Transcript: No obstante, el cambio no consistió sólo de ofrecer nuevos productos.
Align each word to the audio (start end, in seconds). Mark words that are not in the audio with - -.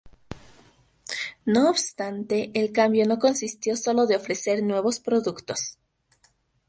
No 1.45 1.69
obstante, 1.69 2.49
el 2.55 2.71
cambio 2.71 3.05
no 3.05 3.19
consistió 3.19 3.77
sólo 3.77 4.07
de 4.07 4.15
ofrecer 4.15 4.63
nuevos 4.63 4.99
productos. 4.99 5.77